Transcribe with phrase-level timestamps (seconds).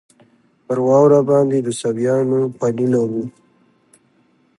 [0.65, 3.23] پر واوره باندې د سویانو پلونه وو.